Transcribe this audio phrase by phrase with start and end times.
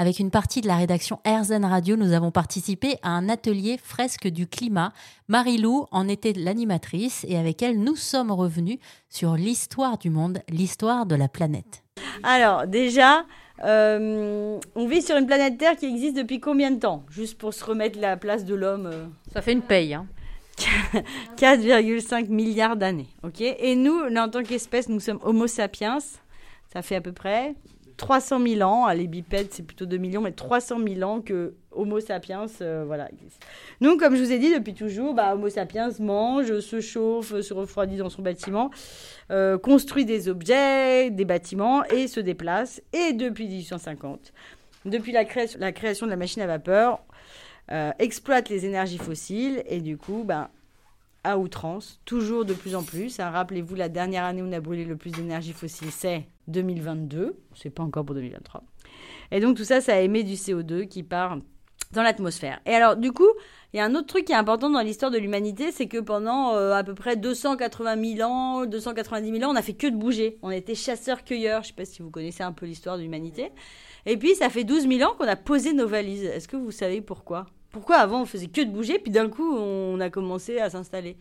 [0.00, 4.28] Avec une partie de la rédaction RZN Radio, nous avons participé à un atelier fresque
[4.28, 4.94] du climat.
[5.28, 8.78] Marie-Lou en était l'animatrice et avec elle, nous sommes revenus
[9.10, 11.82] sur l'histoire du monde, l'histoire de la planète.
[12.22, 13.26] Alors, déjà,
[13.62, 17.04] euh, on vit sur une planète Terre qui existe depuis combien de temps?
[17.10, 18.86] Juste pour se remettre la place de l'homme.
[18.86, 19.04] euh,
[19.34, 19.92] Ça fait une paye.
[19.92, 20.06] Hein.
[21.36, 23.08] 4,5 milliards d'années.
[23.22, 23.42] ok?
[23.42, 25.98] Et nous, en tant qu'espèce, nous sommes Homo sapiens.
[26.72, 27.54] Ça fait à peu près
[28.00, 28.86] 300 000 ans.
[28.86, 32.82] Ah, Les bipèdes, c'est plutôt 2 millions, mais 300 000 ans que Homo sapiens euh,
[32.86, 33.44] voilà, existe.
[33.82, 37.52] Nous, comme je vous ai dit depuis toujours, bah, Homo sapiens mange, se chauffe, se
[37.52, 38.70] refroidit dans son bâtiment,
[39.30, 42.80] euh, construit des objets, des bâtiments et se déplace.
[42.94, 44.32] Et depuis 1850,
[44.86, 47.00] depuis la création, de la machine à vapeur,
[47.70, 50.48] euh, exploite les énergies fossiles et du coup, ben,
[51.24, 53.20] à outrance, toujours de plus en plus.
[53.20, 57.36] Hein, Rappelez-vous, la dernière année où on a brûlé le plus d'énergie fossile, c'est 2022.
[57.54, 58.62] C'est pas encore pour 2023.
[59.30, 61.38] Et donc tout ça, ça émet du CO2 qui part
[61.92, 62.60] dans l'atmosphère.
[62.66, 63.28] Et alors, du coup,
[63.72, 65.98] il y a un autre truc qui est important dans l'histoire de l'humanité, c'est que
[65.98, 69.86] pendant euh, à peu près 280 000 ans, 290 000 ans, on n'a fait que
[69.86, 70.38] de bouger.
[70.42, 71.62] On était chasseurs-cueilleurs.
[71.62, 73.50] Je sais pas si vous connaissez un peu l'histoire de l'humanité.
[74.06, 76.24] Et puis, ça fait 12 000 ans qu'on a posé nos valises.
[76.24, 77.46] Est-ce que vous savez pourquoi?
[77.70, 81.16] Pourquoi avant on faisait que de bouger, puis d'un coup on a commencé à s'installer.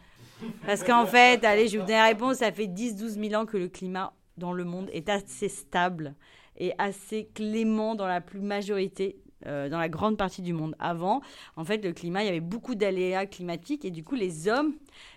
[0.65, 3.57] Parce qu'en fait, allez, je vous donner la réponse, ça fait 10-12 000 ans que
[3.57, 6.15] le climat dans le monde est assez stable
[6.57, 10.75] et assez clément dans la plus majorité euh, dans la grande partie du monde.
[10.79, 11.21] Avant,
[11.55, 14.73] en fait, le climat, il y avait beaucoup d'aléas climatiques et du coup, les hommes,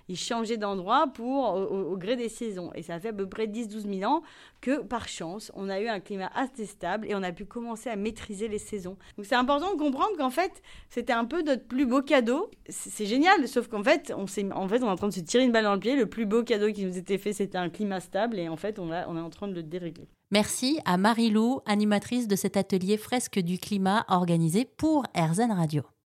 [0.09, 2.71] ils changeaient d'endroit pour au, gré des saisons.
[2.75, 4.23] Et ça fait à peu près 10-12 000 ans
[4.61, 7.91] que, par chance, on a eu un climat assez stable et on a pu commencer
[7.91, 8.97] à maîtriser les saisons.
[9.17, 12.51] Donc, c'est important de comprendre qu'en fait, c'était un peu notre plus beau cadeau.
[12.69, 15.13] C'est c'est génial, sauf qu'en fait, on s'est, en fait, on est en train de
[15.13, 15.97] se tirer une balle dans le pied.
[15.97, 18.79] Le plus beau cadeau qui nous était fait, c'était un climat stable et en fait,
[18.79, 20.09] on, a, on est en train de le dérégler.
[20.33, 25.83] Merci à Marie-Lou, animatrice de cet atelier fresque du climat organisé pour RZN Radio.